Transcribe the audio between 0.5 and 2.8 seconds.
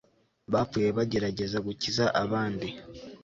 bapfuye bagerageza gukiza abandi